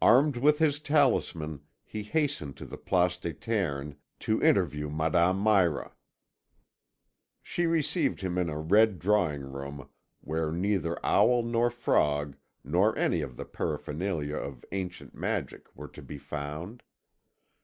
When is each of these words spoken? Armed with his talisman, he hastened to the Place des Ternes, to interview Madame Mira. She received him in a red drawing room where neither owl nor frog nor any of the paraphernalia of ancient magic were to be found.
Armed 0.00 0.36
with 0.36 0.60
his 0.60 0.78
talisman, 0.78 1.60
he 1.84 2.04
hastened 2.04 2.56
to 2.56 2.64
the 2.64 2.76
Place 2.76 3.18
des 3.18 3.32
Ternes, 3.32 3.96
to 4.20 4.40
interview 4.40 4.88
Madame 4.88 5.42
Mira. 5.42 5.90
She 7.42 7.66
received 7.66 8.20
him 8.20 8.38
in 8.38 8.48
a 8.48 8.60
red 8.60 9.00
drawing 9.00 9.42
room 9.42 9.88
where 10.20 10.52
neither 10.52 11.04
owl 11.04 11.42
nor 11.42 11.68
frog 11.68 12.36
nor 12.62 12.96
any 12.96 13.22
of 13.22 13.36
the 13.36 13.44
paraphernalia 13.44 14.36
of 14.36 14.64
ancient 14.70 15.16
magic 15.16 15.66
were 15.74 15.88
to 15.88 16.00
be 16.00 16.16
found. 16.16 16.84